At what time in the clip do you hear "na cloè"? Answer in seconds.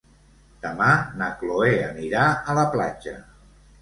1.21-1.69